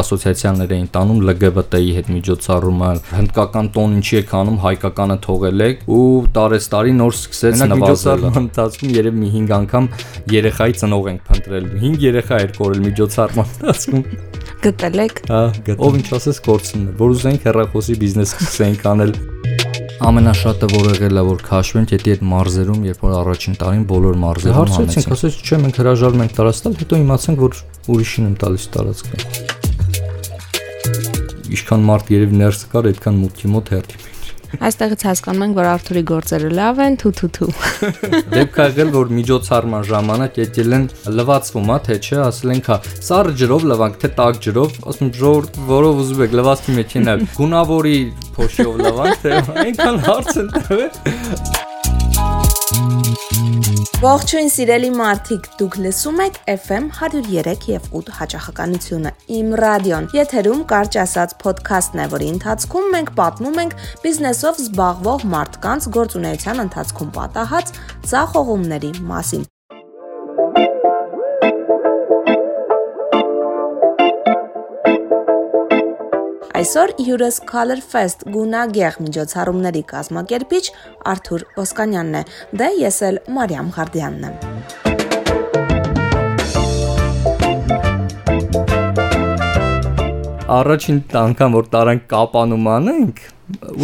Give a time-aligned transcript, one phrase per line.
[0.00, 6.06] ասոցիացիաներ էին տանում ԼԳԲՏ-ի հետ միջոցառումը, հնդկական տոն ինչի եք անում, հայկականը թողել եք ու
[6.38, 9.88] տարեստարի նոր սկսեց նվազել։ Միջոցառման ընթացքում երևի մի 5 անգամ
[10.34, 14.04] երեխայի ծնող ենք փնտրել։ 5 երեխա էր կորել միջոցառման ընթացքում
[14.64, 19.12] գտել եք։ Հա, գտել։ Ով ինչ ասես կորցնում է, որ ուզենք հեռախոսի բիզնես սկսենք անել
[20.04, 24.72] ամենաշատը որ եղել է որ քաշվենք եթե այդ մարզերում երբ որ առաջին տարին բոլոր մարզերում
[24.74, 27.60] հանեցինք ասես չէ մենք հրաժարվում ենք տարածտալ հետո իմացանք որ
[27.94, 29.53] ուրիշին եմ տալիս տարածքը
[31.54, 34.04] ինչքան մարդ երևի ներս կար այդքան մուտքի մոտ հերթի
[34.62, 37.48] Այստեղից հասկանում ենք, որ Արթուրի գործերը լավ են, թու թու թու։
[38.34, 40.86] Դեպք ա եղել, որ միջոցառման ժամանակ եկել են
[41.18, 42.78] լվացվում, հա, թե չէ, ասել ենք, հա,
[43.08, 48.00] սառը ջրով լվանք, թե տաք ջրով, ասում ժողովուրդ, որով ուզում եք լվացքի մեջ ենել, գունավորի
[48.38, 51.63] փոշիով լվանք, թե այնքան հարց են տվել։
[54.02, 60.98] Ողջույն սիրելի մարդիկ, դուք լսում եք FM 103 եւ 8 հաճախականությունը։ Իմ ռադիոն։ Եթերում կարճ
[61.04, 67.74] ասած ոդքասթն է, որի ընթացքում մենք պատմում ենք բիզնեսով զբաղվող մարդկանց գործունեության ընթացքում պատահած
[68.10, 69.50] ցախողումների մասին։
[76.64, 80.60] Այսօր հյուրս Color Fest գունագեղ միջոցառումների կազմակերպիչ
[81.10, 82.22] Արթուր Ոսկանյանն է։
[82.60, 84.36] Դե ես էլ Մարիամ Ղարդյանն եմ։
[90.56, 93.22] Առաջին անգամ որ տարանք կապանում անենք,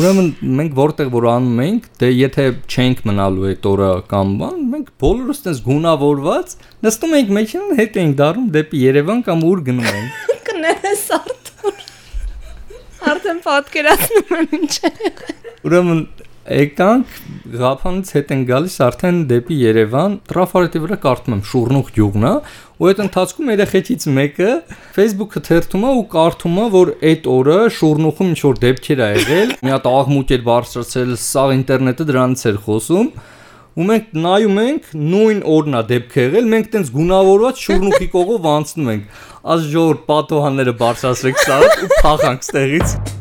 [0.00, 4.88] ուրեմն մենք որտեղ որ անում ենք, դե եթե չենք մնալու այդ օրը կամ բան, մենք
[5.04, 10.29] բոլորս այնպես գունավորված նստում ենք մեքենան հետ ենք դառնում դեպի Երևան կամ ուր գնում ենք։
[13.30, 15.10] Արդեն պատկերացնում եմ ինչ է։
[15.68, 16.00] Ուրեմն
[16.50, 17.12] եկանք
[17.60, 22.32] Ղափանից հետ են գալիս արդեն դեպի Երևան, տրաֆարետի վրա կարդում եմ Շուրնուխ գյուղն է,
[22.80, 24.50] ու այդ ընթացքում երեխեքից մեկը
[24.98, 29.52] Facebook-ը թերթում է ու կարդում է, որ այդ օրը Շուրնուխում ինչ որ դեպքեր ա եղել,
[29.62, 33.12] մի հատ աղմուկ էր բարձրացել, սա ինտերնետը դրանից էր խոսում
[33.78, 38.90] ու մենք նայում ենք նույն օրն է դեպքը եղել, մենք տենց գունավորված շուրնուխի կողով անցնում
[38.96, 39.22] ենք։
[39.70, 43.19] ժողովուրդ պատոհանները բարձրացրեք սա ու փախանք ստեղից։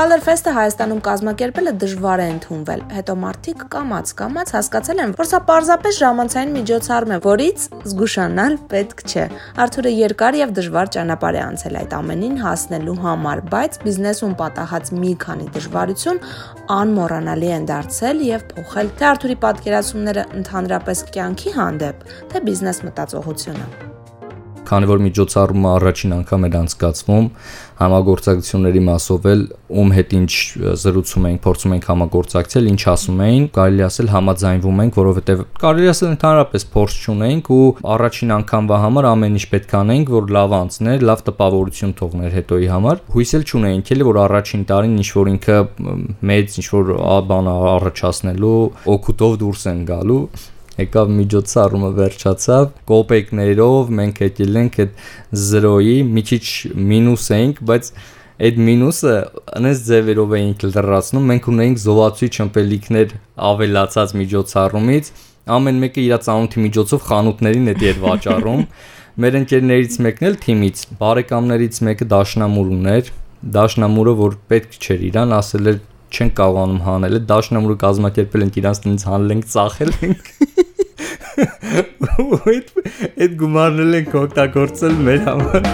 [0.00, 5.98] Color Fest-ը Հայաստանում կազմակերպելը դժվար է ընդունվել։ Հետո մարդիկ կամած-կամած հասկացել են, որ սա պարզապես
[5.98, 9.26] ժամանցային միջոցառում է, որից զգուշանալ պետք չէ։
[9.64, 15.12] Արթուրը երկար եւ դժվար ճանապարհ է անցել այդ ամենին հասնելու համար, բայց բիզնեսում պատահած մի
[15.26, 16.24] քանի դժվարություն
[16.80, 23.89] անմոռանալի են դարձել եւ փոխել թե Արթուրի պատկերացումները ընդհանրապես կյանքի հանդեպ, թե բիզնես մտածողությունը
[24.70, 27.26] քանի որ միջոցառումը առաջին անգամ էր անցկացվում,
[27.80, 29.42] համագործակցությունների մասով էլ
[29.80, 30.32] ում հետ ինչ
[30.80, 36.10] զրուցում ենք, փորձում ենք համագործակցել, ինչ ասում էին, կարելի ասել համաձայնվում ենք, որովհետև կարելի ասել
[36.10, 37.64] ընդհանրապես փորձ չունենք ու
[37.96, 43.02] առաջին անգամվա համար ամեն ինչ պետք անենք, որ լավ անցներ, լավ տպավորություն թողներ հետոյի համար։
[43.16, 45.58] Հույս էլ չունենք էլի, որ առաջին տարին ինչ որ ինքը
[46.30, 46.94] մեծ ինչ որ
[47.30, 48.56] բան առաջացնելու
[48.94, 50.22] օգուտով դուրս են գալու
[50.80, 55.04] եկավ միջոցառումը վերջացավ կոպեկներով մենք եկել ենք այդ
[55.44, 56.44] 0-ի մի քիչ
[56.90, 57.92] մինուս էինք բայց
[58.40, 59.14] այդ մինուսը
[59.60, 63.10] անես ձևերով էինք լրացնում մենք ունեինք զովացույց ըմպելիքներ
[63.50, 65.10] ավելացած միջոցառումից
[65.56, 68.64] ամեն մեկը իր ծանոթի միջոցով խանութներին է դեր վաճառում
[69.24, 73.12] մեր ընկերներից մեկն էլ թիմից բարեկամներից մեկը դաշնամուր ուներ
[73.56, 75.78] դաշնամուրը որ պետք չէր իրան ասել էր
[76.10, 80.30] չեն կարողանում հանել դաշնամուրը կազմակերպել ենք իրանց տնից հանել ենք ծախել ենք
[81.40, 82.70] այդ
[83.24, 85.68] այդ գումարնել ենք օգտագործել մեր համար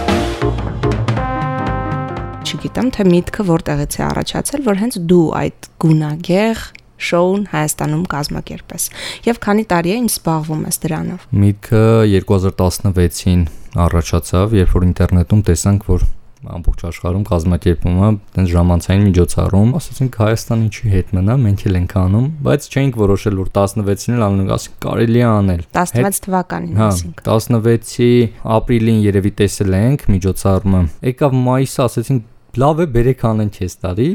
[2.47, 6.61] չգիտեմ թե միտքը որտեղից է առաջացել որ հենց դու այդ գունագեղ
[7.07, 8.85] շոուն Հայաստանում կազմակերպես
[9.27, 13.43] եւ քանի տարի է ինչ զբաղվում ես դրանով միտքը 2016-ին
[13.87, 16.07] առաջացավ երբ որ ինտերնետում տեսանք որ
[16.45, 21.95] ամբողջ աշխարհում կազմակերպում է տենց ժամանցային միջոցառում, ասացինք Հայաստան ինչի հետ մնա, մենք էլ ենք
[22.01, 27.23] անում, բայց չէինք որոշել որ 16-ին էլ անում, ասենք կարելի է անել։ 16 թվականին ասենք։
[27.27, 28.11] Հա, 16-ի
[28.57, 34.11] ապրիլին երևի տեսել ենք միջոցառումը։ Եկավ մայիսը, ասացինք լավ է, բերեք անենք այս տարի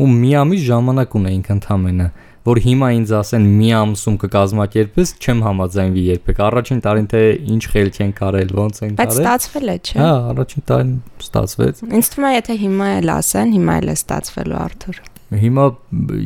[0.00, 2.06] ու մի ամիս ժամանակ ունեինք ընդամենը
[2.48, 7.22] որ հիմա ինձ ասեն մի ամսում կկազմակերպես, չեմ համաձայնվի երբեք։ Առաջին տարին թե
[7.54, 11.84] ինչ խելք են կարել, ոնց են կարել։ Բայց ստացվել է, չէ՞։ Հա, առաջին տարին ստացվեց։
[12.00, 15.00] Ինձ թվում է, եթե հիմա էլ ասեն, հիմա էլ է ստացվելու Արթուր։
[15.30, 15.64] Հիմա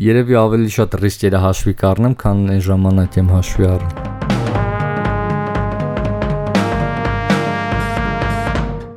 [0.00, 4.13] երևի ավելի շատ ռիսկերը հաշվի կառնեմ, քան այն ժամանակ եմ հաշվի առնում։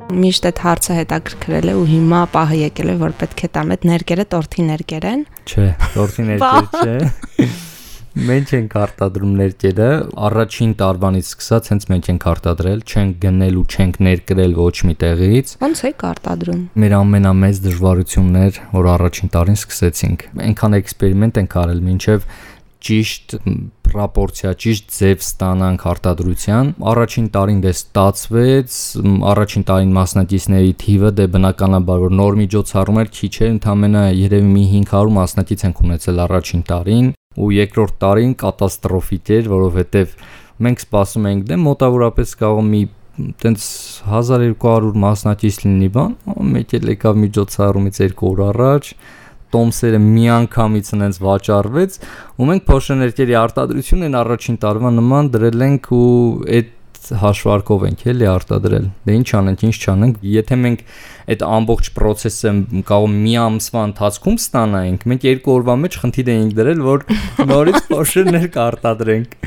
[0.08, 3.88] միշտ այդ հարցը հետաքրքրել է ու հիմա պահը եկել է որ պետք է տամ այդ
[3.92, 7.48] ներկերը տորթի ներկեր են չէ տորթի ներկեր չէ
[8.18, 9.88] Մենք ենք արտադրում ներկերը,
[10.26, 15.52] առաջին տարվանից սկսած հենց մենք ենք արտադրել, չենք գնել ու չենք ներկրել ոչ մի տեղից։
[15.62, 21.84] Ոնց եք արտադրում։ Մեր ամենամեծ դժվարությունն էր, որ առաջին տարին սկսեցինք։ Այնքան էքսպերիմենտ ենք արել,
[21.92, 22.26] մինչև
[22.84, 23.34] ճիշտ
[23.88, 28.76] պրոպորցիա, ճիշտ ձև ստանանք արտադրության։ Առաջին տարին դե ստացվեց,
[29.32, 34.64] առաջին տարին մասնակիցների թիվը դե բնականաբար որ նոր միջոցառում էր քիչ էր, ընդամենը երևի մի
[34.74, 37.08] 500 մասնակից ենք ունեցել առաջին տարին
[37.38, 40.14] ու երկրորդ տարին կատաստրոֆիկ էր, որովհետև
[40.68, 42.82] մենք սպասում էինք դե մոտավորապես կարող մի
[43.42, 43.62] տենց
[44.06, 46.12] 1200 մասնակից լինի բան,
[46.54, 48.90] մեկ էլ եկավ միջոցառումից 2 օր առաջ,
[49.54, 52.00] տոմսերը միանգամից այնց վաճառվեց
[52.38, 56.08] ու մենք փոշեներկերի արտադրությունն առաջին տարվա նման դրել ենք ու
[56.58, 56.74] այդ
[57.18, 60.82] հաշվարկով ենք էլի արտադրել։ Դե ինչ անենք, ինչ չանենք, եթե մենք
[61.32, 62.52] այդ ամբողջ process-ը
[62.88, 67.06] կարող մի ամսվա ընթացքում ստանայինք, մենք երկու օրվա մեջ խնդիր էինք դրել, որ
[67.52, 69.38] նորից փոշերներ կարտադրենք։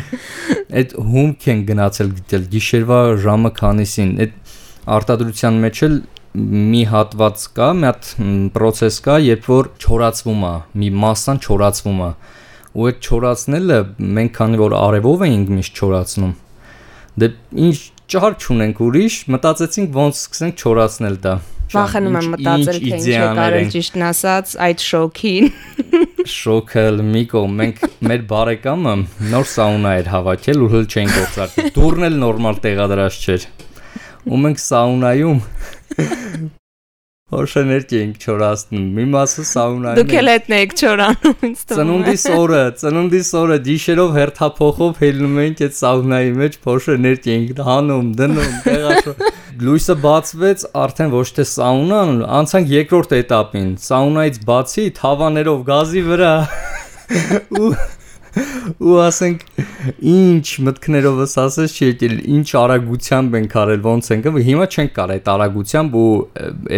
[0.82, 4.58] Այդ հումք են գնացել գտել գիշերվա ժամը քանիսին։ Այդ
[4.98, 6.02] արտադրության մեջ էլ
[6.36, 8.12] մի հատված կա, մի հատ
[8.56, 12.14] process կա, երբ որ չորացվում է, մի մասան չորացվում է։
[12.72, 13.80] Ու այդ չորացնելը
[14.20, 16.36] մենք քանի որ արևով էինք միշտ չորացնում,
[17.20, 17.28] Դե
[17.60, 17.78] ինչ
[18.12, 21.34] ճար չունենք ուրիշ, մտածեցինք ոնց սկսենք չորացնել դա։
[21.72, 25.50] Վախենում եմ մտածել, թե ինչ է կարել ճիշտն ասած այդ շոքին։
[26.38, 28.96] Շոկը մի կողմ մենք մեր բարեկամը
[29.32, 33.48] նոր սաունա էր հավաքել ու հլ չեն գործարկել։ Դուրն էլ նորմալ տեղադրած չէր
[34.28, 35.40] ու մենք սաունայում
[37.32, 42.26] Հոշեներք էինք չորացնում։ Մի մասը սաունայում։ Դուք էլ հետն էիք չորանում, ինձ թվում է։ Ծնունդիս
[42.36, 49.24] օրը, ծնունդիս օրը դիշերով հերթափոխով հելնում էինք այդ սաունայի մեջ, հոշեներք էինք հանում, դնում, տեղաշով։
[49.62, 56.36] Լույսը բացվեց, արդեն ոչ թե սաունան, անցանք երկրորդ этаպին։ Սաունայից բացի թավաներով գազի վրա
[57.62, 57.72] ու
[58.32, 59.44] ու ասենք
[60.12, 65.32] ինչ մտքներովս ասես չի եկել ինչ արագությամբ ենք արել ոնց ենք հիմա չենք կարող այդ
[65.36, 66.12] արագությամբ ու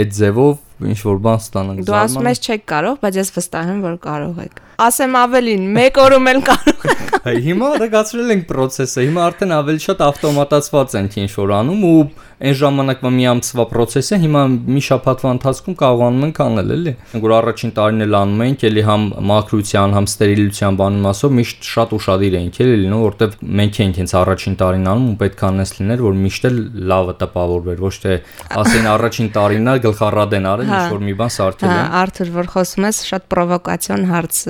[0.01, 3.83] այդ ձևով ինչ որ բան ստանանք դու ասում ես չեք կարող բայց ես վստահ եմ
[3.85, 9.25] որ կարող եք ասեմ ավելին մեկ օրում էլ կարող եք հիմա արագացրել ենք process-ը հիմա
[9.29, 11.99] արդեն ավելի շատ ավտոմատացված ենք ինչ որ անում ու
[12.43, 14.39] այն ժամանակվա մի ամսվա process-ը հիմա
[14.75, 16.93] մի շաբաթվա ընթացքում կարողանում ենք անել, էլի։
[17.23, 21.93] որ առաջին տարին էլ անում ենք, էլի համ մակրության, համ ստերիլության բանում ասով միշտ շատ
[21.97, 25.73] ուշադիր էինք, էլի լինում, որտեվ մենք ենք հենց առաջին տարին անում ու պետք է անես
[25.79, 26.59] լիներ, որ միշտ էլ
[26.91, 28.17] լավը տպավորվեր, ոչ թե
[28.63, 32.33] ասեն առաջին տարին է գլխառադ են արել, ինչ որ մի բան սարքել են։ Հա, Արթուր,
[32.33, 34.43] որ խոսում ես, շատ պրովոկացիոն հարց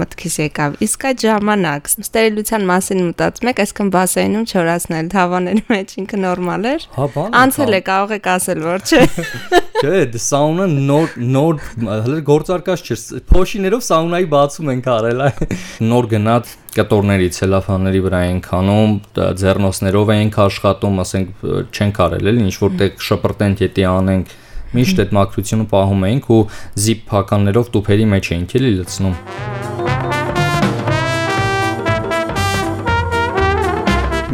[0.00, 6.20] մտքիս եկավ։ Իսկ այդ ժամանակ ստերիլության մասին մտածում եք, այսքան բասեյնում չորացնել թավաների մեջ ինքը
[6.24, 7.06] նորմալ էր։ Հա,
[7.44, 9.02] Անցել է, կարող եք ասել, որ չէ։
[9.84, 12.96] Չէ, դե սաունա նոր նոր հələ գործարկած չէ։
[13.28, 15.24] Փոշիներով սաունայի բացում ենք արել,
[15.90, 18.94] նոր գնաց կտորների, ցելոֆանների վրա ենք անում,
[19.42, 21.44] ձեռնոցներով ենք աշխատում, ասենք
[21.74, 24.34] չենք արել էլի, ինչ որտեղ շպրտենք, եթե անենք
[24.74, 26.40] միշտ այդ մակրությունը պահում էինք ու
[26.84, 29.18] զիպ փականներով տուփերի մեջ էինք էլի լցնում։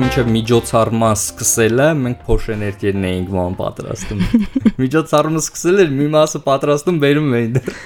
[0.00, 4.22] մինչև միջոցառումը սկսելը մենք փոշեներկերն էինք ման պատրաստում։
[4.82, 7.76] Միջոցառումը սկսել էր մի մասը պատրաստում բերում էին դեռ։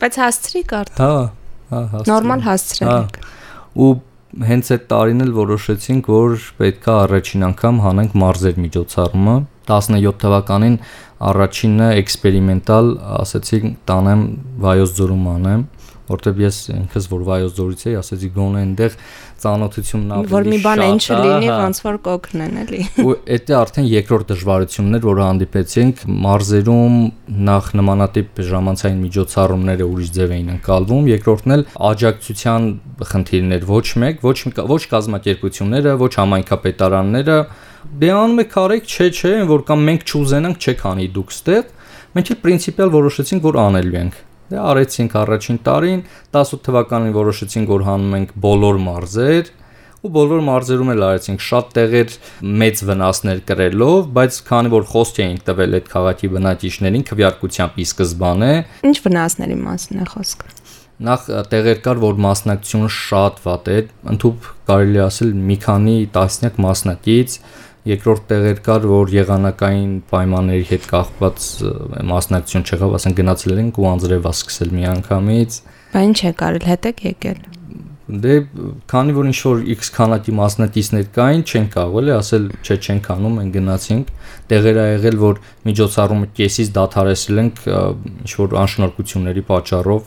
[0.00, 1.10] Բայց հասցրի կարդ։ Հա,
[1.72, 3.18] հա, հասցրի։ Նորմալ հասցրել հա։ եք։
[3.86, 3.90] Ու
[4.46, 9.36] հենց այդ տարին էլ որոշեցինք, որ պետքա առաջին անգամ հանենք մարզեր միջոցառումը
[9.66, 10.76] 17 թվականին
[11.30, 12.92] առաջինը էքսպերիմենտալ
[13.22, 14.24] ասացի տանեմ
[14.66, 15.62] վայոց ձորում անեմ
[16.06, 18.96] որտեվ ես ինքս որ վայոց ձորից էի, ասեցի գոնե այնտեղ
[19.42, 23.14] ծանոթությունն ավելի որ մի բան այն չլինի, ոնց որ կօգնեն, էլի։ Ու
[23.46, 26.96] դա արդեն երկրորդ դժվարությունն էր, որը հանդիպեցինք մարզերում
[27.50, 32.68] նախ նմանատիպ ժամանցային միջոցառումները ուրիշ ձև էին անցալվում, երկրորդն էլ աջակցության
[33.10, 34.38] խնդիրներ ոչ մեկ, ոչ
[34.76, 37.38] ոչ կազմակերպությունները, ոչ համայնքապետարանները
[38.00, 41.62] դե անում եք արեք, չէ, չէ, որ կամ մենք չուզենանք, չեք անի դուք ստեղ։
[42.16, 46.02] Մենք էլ պրինցիպիալ որոշեցինք, որ անելու ենք։ Դե արեցինք առաջին տարին,
[46.36, 49.54] 18 թվականին որոշեցինք, որ հանում ենք բոլոր մարզեր
[50.06, 52.12] ու բոլոր մարզերում էլ արեցինք շատ տեղեր
[52.62, 58.52] մեծ վնասներ կրելով, բայց քանի որ խոսք էինք տվել այդ քաղաքի բնակիչներին քվյարկությամբ ի սկզբանե,
[58.86, 60.52] ինչ վնասների մասին է խոսքը?
[61.06, 67.34] Նախ տեղեր կար, որ մասնակցությունը շատ վատ էր, ընդհանուր կարելի ասել մի քանի տասնյակ մասնակից,
[67.86, 71.44] երկրորդ տեղեր կար, որ եղանակային պայմանների հետ կախված
[72.12, 75.60] մասնակցություն չեղավ, ասենք գնացել ենք ու անձրևա սկսել միանգամից։
[75.92, 77.44] Բա ինչ է կարել, հետ եք եկել։
[78.06, 78.34] Դե
[78.86, 83.40] քանի որ ինչ որ X քանակի մասնակիցներ կային, չեն կարող էլի ասել, չէ, չենք անում,
[83.42, 84.12] են գնացինք։
[84.52, 90.06] Տեղեր ա եղել, որ միջոցառումը կեսից դադարեցրել ենք ինչ որ անշնորհքությունների պատճառով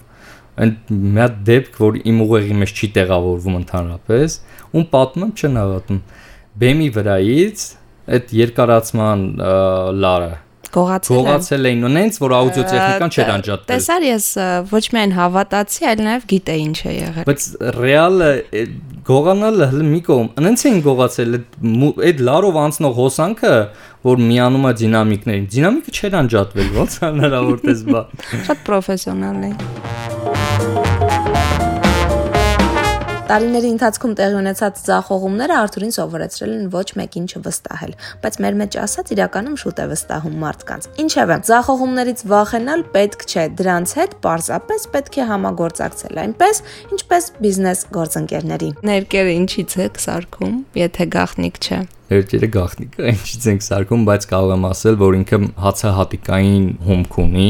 [0.60, 4.34] Ընդ մի հատ դեպք, որ իմ ուղեղի մեջ չի տեղավորվում ընդհանրապես,
[4.76, 6.02] ում պատմում չեն հավատում։
[6.60, 7.66] Բեմի վրայից
[8.10, 9.26] այդ երկարացման
[10.02, 10.32] լարը
[10.70, 14.28] Գողացել եմ։ Գողացել էին նենց որ աուդիո տեխնիկան չէր անջատվել։ Տեսար ես
[14.70, 17.48] ոչ միայն հավատացի, այլ նաև գիտեի ինչ է եղել։ Բայց
[17.80, 18.30] ռեալը
[19.10, 21.40] գողանալը հələ մի կողմ, նենց էին գողացել
[22.10, 23.56] այդ լարով անցնող հոսանքը,
[24.10, 28.06] որ միանում է դինամիկներին։ Դինամիկը չէր անջատվել, ոնց հնարավոր դες բա։
[28.46, 30.19] Շատ պրոֆեսիոնալ է։
[33.30, 37.92] Տարիների ընթացքում տեղի ունեցած ցախողումները Արթուրին սովորեցրել են ոչ մեկին չվստահել,
[38.24, 43.94] բայց մեր մեջ ասած իրականում շուտ է վստահում մարդկանց։ Ինչևէ, ցախողումներից վախենալ պետք չէ, դրանց
[44.00, 46.64] հետ պարզապես պետք է համագործակցել, այնպես
[46.98, 54.06] ինչպես բիզնես գործընկերների։ Ներկերը ինչից է սարքում, եթե գախնիկ չէ Հերթերը գախնիկը ինչից ենք սարքում,
[54.08, 57.50] բայց կարող եմ ասել, որ ինքը հացահատիկային հումք ունի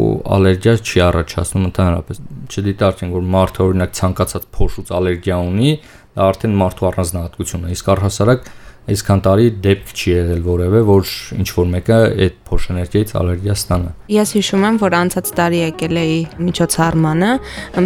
[0.00, 0.04] ու
[0.38, 5.74] ալերգիա չի առաջացնում ընդհանրապես։ Չդիտարկենք, որ մարդը օրինակ ցանկացած փոշուց ալերգիա ունի,
[6.16, 8.48] դա արդեն մարդու առանձնահատկություն է։ Իսկ առհասարակ
[8.88, 14.32] այսքան տարի դեպք չի եղել որևէ, որ ինչ որ մեկը այդ փոշեներգիայից ալերգիա ստանա։ Ես
[14.38, 16.18] հիշում եմ, որ անցած տարի եկել էի
[16.48, 17.32] միջոցառմանը,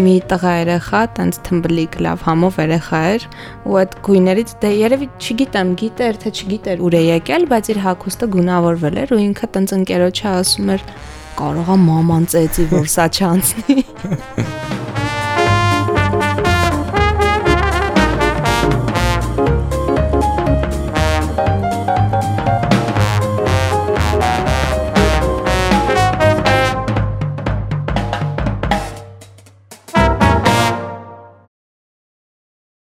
[0.03, 3.27] մի տղա երեխա, տենց թմբլիկ լավ համով երեխա էր,
[3.67, 8.31] ու այդ գույներից դե երևի չգիտեմ, գիտեր թե չգիտեր ուր է եկել, բայց իր հագուստը
[8.37, 10.87] գունավորվել էր ու ինքը տենց ընկերոջը ասում էր
[11.43, 13.83] կարողա մաման ծեծի, որ սա չանցնի։